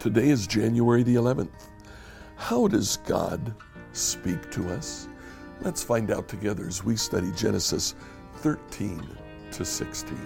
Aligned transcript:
Today 0.00 0.30
is 0.30 0.46
January 0.46 1.02
the 1.02 1.16
11th. 1.16 1.68
How 2.36 2.66
does 2.68 2.96
God 2.96 3.54
speak 3.92 4.50
to 4.52 4.66
us? 4.70 5.08
Let's 5.60 5.82
find 5.82 6.10
out 6.10 6.26
together 6.26 6.66
as 6.66 6.82
we 6.82 6.96
study 6.96 7.30
Genesis 7.36 7.94
13 8.36 9.06
to 9.50 9.62
16. 9.62 10.18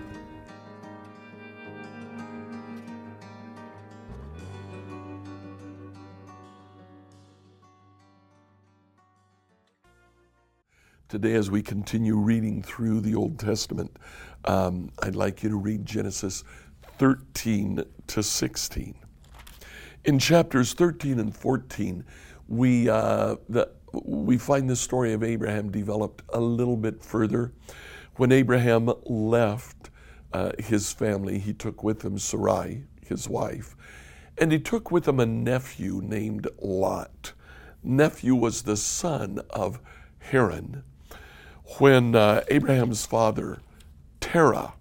Today, 11.08 11.34
as 11.34 11.50
we 11.50 11.62
continue 11.62 12.14
reading 12.14 12.62
through 12.62 13.00
the 13.00 13.16
Old 13.16 13.40
Testament, 13.40 13.96
um, 14.44 14.92
I'd 15.02 15.16
like 15.16 15.42
you 15.42 15.48
to 15.48 15.56
read 15.56 15.84
Genesis 15.84 16.44
13 16.98 17.82
to 18.06 18.22
16. 18.22 18.94
In 20.04 20.18
chapters 20.18 20.74
13 20.74 21.18
and 21.18 21.34
14, 21.34 22.04
we, 22.46 22.90
uh, 22.90 23.36
the, 23.48 23.70
we 24.04 24.36
find 24.36 24.68
the 24.68 24.76
story 24.76 25.14
of 25.14 25.22
Abraham 25.22 25.70
developed 25.70 26.22
a 26.28 26.40
little 26.40 26.76
bit 26.76 27.02
further. 27.02 27.52
When 28.16 28.30
Abraham 28.30 28.92
left 29.06 29.88
uh, 30.34 30.52
his 30.58 30.92
family, 30.92 31.38
he 31.38 31.54
took 31.54 31.82
with 31.82 32.04
him 32.04 32.18
Sarai, 32.18 32.84
his 33.00 33.30
wife, 33.30 33.74
and 34.36 34.52
he 34.52 34.58
took 34.58 34.90
with 34.90 35.08
him 35.08 35.20
a 35.20 35.26
nephew 35.26 36.02
named 36.04 36.48
Lot. 36.60 37.32
Nephew 37.82 38.34
was 38.34 38.62
the 38.62 38.76
son 38.76 39.40
of 39.48 39.80
Haran. 40.18 40.82
When 41.78 42.14
uh, 42.14 42.44
Abraham's 42.48 43.06
father, 43.06 43.62
Terah, 44.20 44.74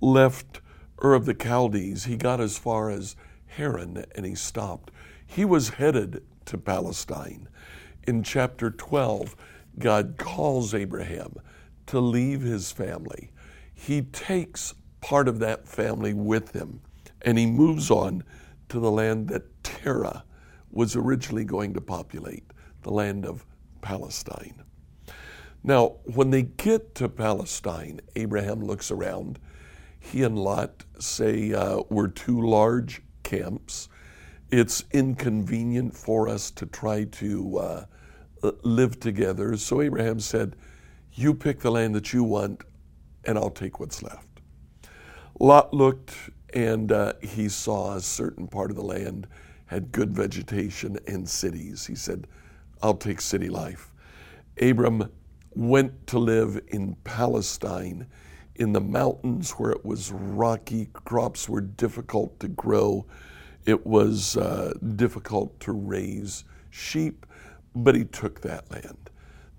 left 0.00 0.60
Ur 1.02 1.14
of 1.14 1.26
the 1.26 1.34
Chaldees, 1.34 2.04
he 2.04 2.16
got 2.16 2.40
as 2.40 2.56
far 2.56 2.90
as 2.90 3.16
Haran 3.56 4.04
and 4.14 4.26
he 4.26 4.34
stopped. 4.34 4.90
He 5.26 5.44
was 5.44 5.70
headed 5.70 6.22
to 6.46 6.58
Palestine. 6.58 7.48
In 8.06 8.22
chapter 8.22 8.70
12, 8.70 9.36
God 9.78 10.14
calls 10.18 10.74
Abraham 10.74 11.34
to 11.86 12.00
leave 12.00 12.42
his 12.42 12.72
family. 12.72 13.30
He 13.72 14.02
takes 14.02 14.74
part 15.00 15.28
of 15.28 15.38
that 15.40 15.66
family 15.66 16.14
with 16.14 16.52
him 16.52 16.80
and 17.22 17.38
he 17.38 17.46
moves 17.46 17.90
on 17.90 18.24
to 18.68 18.78
the 18.78 18.90
land 18.90 19.28
that 19.28 19.62
Terah 19.62 20.24
was 20.70 20.96
originally 20.96 21.44
going 21.44 21.74
to 21.74 21.80
populate, 21.80 22.44
the 22.82 22.90
land 22.90 23.26
of 23.26 23.44
Palestine. 23.82 24.62
Now, 25.62 25.96
when 26.04 26.30
they 26.30 26.42
get 26.42 26.94
to 26.96 27.08
Palestine, 27.08 28.00
Abraham 28.16 28.62
looks 28.64 28.90
around. 28.90 29.38
He 29.98 30.22
and 30.22 30.38
Lot 30.38 30.84
say, 30.98 31.52
uh, 31.52 31.82
We're 31.90 32.08
too 32.08 32.40
large 32.40 33.02
camps. 33.30 33.88
It's 34.50 34.84
inconvenient 34.90 35.96
for 35.96 36.28
us 36.28 36.50
to 36.52 36.66
try 36.66 37.04
to 37.04 37.58
uh, 37.58 37.84
live 38.62 38.98
together. 38.98 39.56
So 39.56 39.80
Abraham 39.80 40.18
said, 40.18 40.56
You 41.12 41.34
pick 41.34 41.60
the 41.60 41.70
land 41.70 41.94
that 41.94 42.12
you 42.12 42.24
want, 42.24 42.62
and 43.24 43.38
I'll 43.38 43.50
take 43.50 43.78
what's 43.78 44.02
left. 44.02 44.26
Lot 45.38 45.72
looked 45.72 46.14
and 46.52 46.90
uh, 46.90 47.12
he 47.22 47.48
saw 47.48 47.94
a 47.94 48.00
certain 48.00 48.48
part 48.48 48.70
of 48.70 48.76
the 48.76 48.82
land 48.82 49.28
had 49.66 49.92
good 49.92 50.12
vegetation 50.12 50.98
and 51.06 51.28
cities. 51.28 51.86
He 51.86 51.94
said, 51.94 52.26
I'll 52.82 52.96
take 52.96 53.20
city 53.20 53.48
life. 53.48 53.92
Abram 54.60 55.08
went 55.54 56.08
to 56.08 56.18
live 56.18 56.60
in 56.68 56.96
Palestine 57.04 58.06
in 58.60 58.74
the 58.74 58.80
mountains 58.80 59.52
where 59.52 59.70
it 59.70 59.84
was 59.86 60.12
rocky, 60.12 60.90
crops 60.92 61.48
were 61.48 61.62
difficult 61.62 62.38
to 62.38 62.46
grow, 62.46 63.06
it 63.64 63.86
was 63.86 64.36
uh, 64.36 64.74
difficult 64.96 65.58
to 65.60 65.72
raise 65.72 66.44
sheep, 66.68 67.24
but 67.74 67.94
he 67.94 68.04
took 68.04 68.42
that 68.42 68.70
land. 68.70 69.08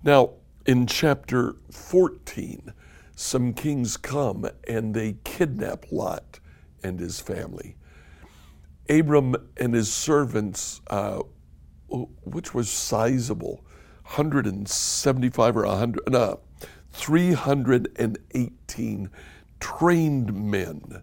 Now, 0.04 0.30
in 0.66 0.86
chapter 0.86 1.56
14, 1.72 2.72
some 3.16 3.52
kings 3.52 3.96
come 3.96 4.48
and 4.68 4.94
they 4.94 5.16
kidnap 5.24 5.90
Lot 5.90 6.38
and 6.84 7.00
his 7.00 7.18
family. 7.18 7.76
Abram 8.88 9.34
and 9.56 9.74
his 9.74 9.92
servants, 9.92 10.80
uh, 10.88 11.22
which 11.88 12.54
was 12.54 12.70
sizable, 12.70 13.64
175 14.04 15.56
or 15.56 15.66
100, 15.66 16.02
no, 16.08 16.40
318 16.92 19.10
trained 19.60 20.34
men 20.34 21.02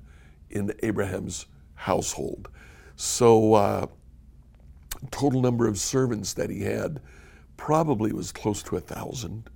in 0.50 0.74
Abraham's 0.84 1.46
household. 1.76 2.50
So, 2.96 3.54
uh, 3.54 3.88
total 5.12 5.42
number 5.42 5.68
of 5.68 5.78
servants 5.78 6.34
that 6.34 6.50
he 6.50 6.62
had 6.62 7.00
probably 7.58 8.14
was 8.14 8.32
close 8.32 8.64
to 8.64 8.78
a 8.78 8.82
thousand. 8.82 9.50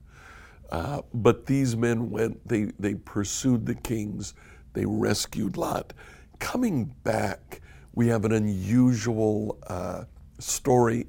Uh, 0.71 1.01
but 1.13 1.45
these 1.45 1.75
men 1.75 2.09
went, 2.09 2.47
they, 2.47 2.71
they 2.79 2.95
pursued 2.95 3.65
the 3.65 3.75
kings, 3.75 4.33
they 4.73 4.85
rescued 4.85 5.57
Lot. 5.57 5.93
Coming 6.39 6.95
back, 7.03 7.61
we 7.93 8.07
have 8.07 8.25
an 8.25 8.31
unusual 8.31 9.59
uh, 9.67 10.05
story 10.39 11.05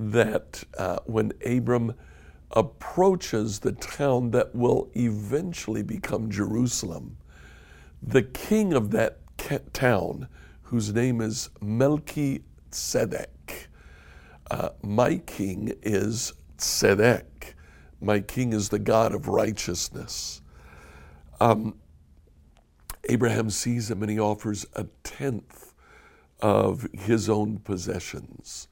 that 0.00 0.64
uh, 0.78 0.98
when 1.06 1.32
Abram 1.46 1.94
approaches 2.52 3.60
the 3.60 3.72
town 3.72 4.30
that 4.30 4.54
will 4.54 4.90
eventually 4.94 5.82
become 5.82 6.30
Jerusalem, 6.30 7.16
the 8.02 8.22
king 8.22 8.72
of 8.72 8.90
that 8.92 9.18
town, 9.72 10.28
whose 10.62 10.92
name 10.92 11.20
is 11.20 11.50
Melchizedek, 11.60 13.38
uh, 14.50 14.70
my 14.82 15.16
king 15.18 15.72
is 15.82 16.32
Tzedek. 16.56 17.54
My 18.00 18.20
king 18.20 18.52
is 18.52 18.68
the 18.68 18.78
God 18.78 19.14
of 19.14 19.28
righteousness. 19.28 20.40
Um, 21.40 21.74
Abraham 23.08 23.50
sees 23.50 23.90
him 23.90 24.02
and 24.02 24.10
he 24.10 24.18
offers 24.18 24.66
a 24.74 24.84
tenth 25.02 25.74
of 26.40 26.86
his 26.92 27.28
own 27.28 27.58
possessions 27.58 28.68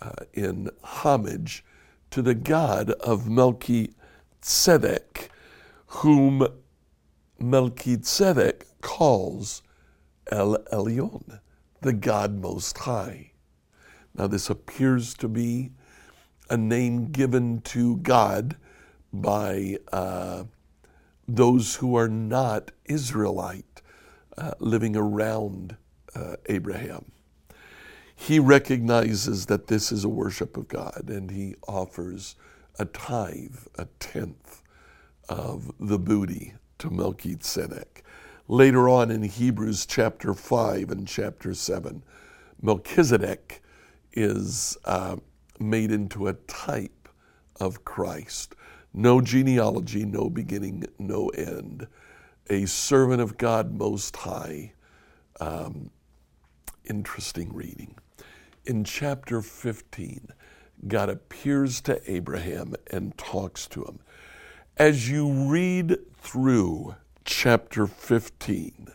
uh, 0.00 0.12
in 0.32 0.70
homage 0.82 1.64
to 2.12 2.22
the 2.22 2.34
God 2.34 2.90
of 2.90 3.28
Melchizedek, 3.28 5.30
whom 5.86 6.46
Melchizedek 7.38 8.66
calls 8.82 9.62
El 10.30 10.58
Elyon, 10.70 11.40
the 11.80 11.94
God 11.94 12.38
Most 12.38 12.76
High. 12.78 13.32
Now, 14.14 14.26
this 14.26 14.50
appears 14.50 15.14
to 15.14 15.28
be 15.28 15.70
a 16.50 16.58
name 16.58 17.12
given 17.12 17.62
to 17.62 17.96
God 17.96 18.56
by 19.10 19.78
uh, 19.90 20.44
those 21.26 21.76
who 21.76 21.96
are 21.96 22.08
not 22.08 22.72
Israelite 22.84 23.80
uh, 24.36 24.52
living 24.58 24.96
around 24.96 25.78
uh, 26.14 26.36
Abraham 26.46 27.10
he 28.22 28.38
recognizes 28.38 29.46
that 29.46 29.66
this 29.66 29.90
is 29.90 30.04
a 30.04 30.08
worship 30.08 30.56
of 30.56 30.68
God 30.68 31.08
and 31.08 31.28
he 31.28 31.56
offers 31.66 32.36
a 32.78 32.84
tithe, 32.84 33.56
a 33.76 33.86
tenth 33.98 34.62
of 35.28 35.72
the 35.80 35.98
booty 35.98 36.54
to 36.78 36.88
Melchizedek. 36.88 38.04
Later 38.46 38.88
on 38.88 39.10
in 39.10 39.24
Hebrews 39.24 39.86
chapter 39.86 40.34
5 40.34 40.92
and 40.92 41.08
chapter 41.08 41.52
7, 41.52 42.04
Melchizedek 42.60 43.60
is 44.12 44.76
uh, 44.84 45.16
made 45.58 45.90
into 45.90 46.28
a 46.28 46.34
type 46.34 47.08
of 47.58 47.84
Christ. 47.84 48.54
No 48.94 49.20
genealogy, 49.20 50.04
no 50.04 50.30
beginning, 50.30 50.84
no 50.96 51.28
end. 51.30 51.88
A 52.48 52.66
servant 52.66 53.20
of 53.20 53.36
God 53.36 53.76
Most 53.76 54.14
High. 54.14 54.74
Um, 55.40 55.90
interesting 56.84 57.52
reading 57.52 57.96
in 58.64 58.84
chapter 58.84 59.42
15, 59.42 60.28
God 60.86 61.08
appears 61.08 61.80
to 61.82 62.00
Abraham 62.10 62.74
and 62.90 63.16
talks 63.18 63.66
to 63.68 63.84
him. 63.84 63.98
As 64.76 65.08
you 65.10 65.30
read 65.30 65.98
through 66.18 66.94
chapter 67.24 67.86
15, 67.86 68.88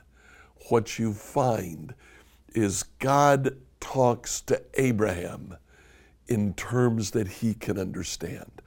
what 0.69 0.99
you 0.99 1.13
find 1.13 1.93
is 2.53 2.83
God 2.99 3.57
talks 3.79 4.41
to 4.41 4.61
Abraham 4.75 5.55
in 6.27 6.53
terms 6.53 7.11
that 7.11 7.27
he 7.27 7.53
can 7.53 7.77
understand. 7.77 8.61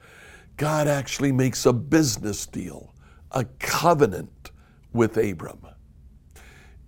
God 0.57 0.87
actually 0.87 1.31
makes 1.31 1.65
a 1.65 1.73
business 1.73 2.45
deal, 2.45 2.93
a 3.31 3.45
covenant 3.59 4.51
with 4.93 5.17
Abram. 5.17 5.65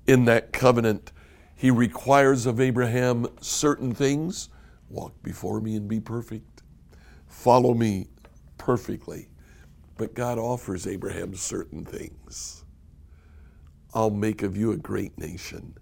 In 0.08 0.26
that 0.26 0.52
covenant, 0.52 1.12
he 1.64 1.72
requires 1.72 2.46
of 2.46 2.60
Abraham 2.60 3.26
certain 3.40 3.96
things 3.96 4.50
walk 4.90 5.14
before 5.24 5.62
me 5.62 5.78
and 5.78 5.88
be 5.88 5.98
perfect, 5.98 6.62
follow 7.26 7.74
me 7.74 8.06
perfectly. 8.58 9.30
But 9.96 10.14
God 10.14 10.38
offers 10.38 10.86
Abraham 10.86 11.34
certain 11.34 11.86
things. 11.86 12.66
I'll 13.94 14.10
make 14.10 14.44
of 14.44 14.58
you 14.58 14.74
a 14.74 14.78
great 14.78 15.18
nation. 15.18 15.78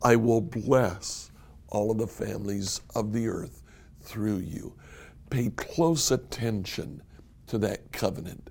I 0.00 0.16
will 0.16 0.40
bless 0.40 1.30
all 1.68 1.90
of 1.90 1.98
the 1.98 2.06
families 2.06 2.80
of 2.94 3.12
the 3.12 3.28
earth 3.28 3.62
through 4.00 4.38
you. 4.38 4.76
Pay 5.28 5.50
close 5.50 6.10
attention 6.10 7.02
to 7.48 7.58
that 7.58 7.92
covenant. 7.92 8.48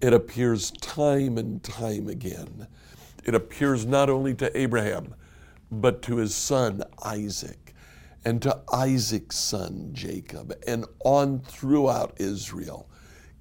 It 0.00 0.12
appears 0.12 0.70
time 0.80 1.38
and 1.38 1.60
time 1.60 2.06
again. 2.06 2.68
It 3.24 3.34
appears 3.34 3.84
not 3.84 4.08
only 4.08 4.34
to 4.34 4.56
Abraham, 4.56 5.16
but 5.70 6.02
to 6.02 6.16
his 6.16 6.34
son 6.34 6.82
Isaac, 7.04 7.74
and 8.24 8.42
to 8.42 8.60
Isaac's 8.72 9.36
son 9.36 9.90
Jacob, 9.92 10.54
and 10.66 10.84
on 11.04 11.40
throughout 11.40 12.14
Israel. 12.18 12.88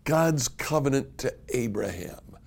God's 0.03 0.47
covenant 0.47 1.17
to 1.19 1.33
Abraham 1.49 2.37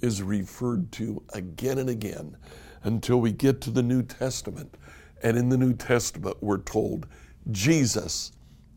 is 0.00 0.22
referred 0.22 0.92
to 0.92 1.22
again 1.32 1.78
and 1.78 1.90
again 1.90 2.36
until 2.84 3.20
we 3.20 3.32
get 3.32 3.60
to 3.62 3.70
the 3.70 3.82
New 3.82 4.02
Testament. 4.02 4.76
And 5.22 5.36
in 5.36 5.48
the 5.48 5.56
New 5.56 5.74
Testament, 5.74 6.36
we're 6.40 6.58
told 6.58 7.06
Jesus 7.50 8.32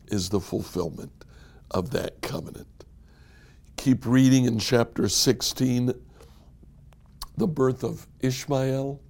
is 0.08 0.28
the 0.28 0.40
fulfillment 0.40 1.24
of 1.70 1.90
that 1.90 2.20
covenant. 2.22 2.84
Keep 3.76 4.06
reading 4.06 4.44
in 4.44 4.58
chapter 4.58 5.08
16, 5.08 5.92
the 7.36 7.46
birth 7.46 7.84
of 7.84 8.06
Ishmael. 8.20 9.00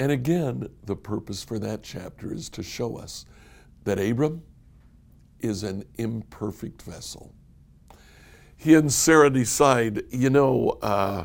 And 0.00 0.12
again, 0.12 0.68
the 0.84 0.96
purpose 0.96 1.42
for 1.42 1.58
that 1.58 1.82
chapter 1.82 2.32
is 2.32 2.48
to 2.50 2.62
show 2.62 2.96
us 2.96 3.26
that 3.84 3.98
Abram 3.98 4.42
is 5.40 5.62
an 5.62 5.84
imperfect 5.96 6.82
vessel. 6.82 7.34
He 8.56 8.74
and 8.74 8.92
Sarah 8.92 9.30
decide, 9.30 10.02
you 10.10 10.30
know, 10.30 10.78
uh, 10.82 11.24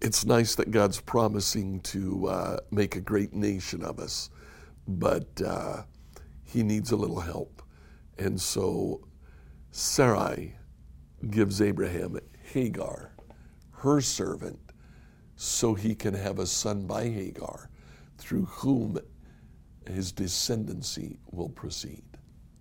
it's 0.00 0.24
nice 0.24 0.56
that 0.56 0.70
God's 0.70 1.00
promising 1.00 1.80
to 1.80 2.26
uh, 2.26 2.56
make 2.70 2.96
a 2.96 3.00
great 3.00 3.32
nation 3.32 3.84
of 3.84 4.00
us, 4.00 4.30
but 4.88 5.28
uh, 5.40 5.82
he 6.42 6.62
needs 6.64 6.90
a 6.90 6.96
little 6.96 7.20
help. 7.20 7.62
And 8.18 8.40
so 8.40 9.06
Sarai 9.70 10.56
gives 11.30 11.62
Abraham 11.62 12.18
Hagar, 12.52 13.12
her 13.70 14.00
servant, 14.00 14.58
so 15.36 15.74
he 15.74 15.94
can 15.94 16.14
have 16.14 16.38
a 16.38 16.46
son 16.46 16.86
by 16.86 17.04
Hagar, 17.04 17.68
through 18.18 18.44
whom 18.44 18.98
his 19.88 20.12
descendancy 20.12 21.18
will 21.30 21.48
proceed. 21.48 22.04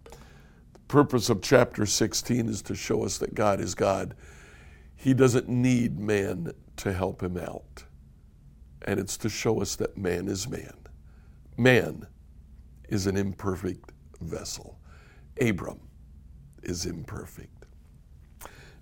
The 0.06 0.80
purpose 0.88 1.30
of 1.30 1.42
chapter 1.42 1.86
16 1.86 2.50
is 2.50 2.62
to 2.64 2.76
show 2.76 3.04
us 3.04 3.18
that 3.20 3.36
God 3.36 3.60
is 3.60 3.76
God. 3.76 4.16
He 4.96 5.14
doesn't 5.14 5.48
need 5.48 6.00
man 6.00 6.52
to 6.78 6.94
help 6.94 7.22
him 7.22 7.38
out. 7.38 7.86
And 8.84 9.00
it's 9.00 9.18
to 9.18 9.30
show 9.30 9.62
us 9.62 9.76
that 9.76 9.98
man 9.98 10.28
is 10.28 10.50
man. 10.50 10.74
Man 11.58 12.08
is 12.90 13.08
an 13.08 13.16
imperfect 13.16 13.92
vessel. 14.22 14.80
Abram 15.40 15.80
is 16.64 16.86
imperfect. 16.86 17.66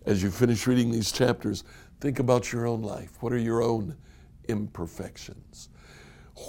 As 0.06 0.24
you 0.24 0.32
finish 0.32 0.66
reading 0.66 0.92
these 0.92 1.12
chapters, 1.12 1.64
think 2.00 2.20
about 2.20 2.52
your 2.52 2.66
own 2.66 2.82
life. 2.82 3.22
What 3.22 3.34
are 3.34 3.38
your 3.38 3.62
own 3.62 3.96
imperfections? 4.48 5.70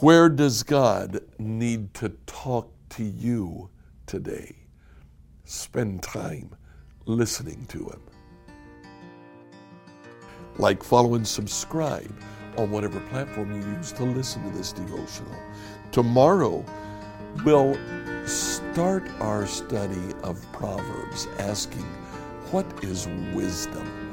Where 0.01 0.29
does 0.29 0.63
God 0.63 1.21
need 1.39 1.95
to 1.95 2.11
talk 2.27 2.73
to 2.91 3.05
you 3.05 3.71
today? 4.07 4.57
Spend 5.45 6.03
time 6.03 6.55
listening 7.07 7.67
to 7.69 7.79
Him. 7.79 8.01
Like, 10.59 10.83
follow, 10.85 11.15
and 11.15 11.27
subscribe 11.27 12.13
on 12.57 12.71
whatever 12.71 13.01
platform 13.01 13.51
you 13.51 13.67
use 13.77 13.93
to 13.93 14.05
listen 14.05 14.43
to 14.45 14.57
this 14.57 14.73
devotional. 14.73 15.35
Tomorrow, 15.91 16.65
we'll 17.45 17.77
start 18.27 19.09
our 19.21 19.47
study 19.47 20.15
of 20.23 20.41
Proverbs 20.53 21.27
asking, 21.39 21.87
What 22.53 22.67
is 22.85 23.09
wisdom? 23.33 24.10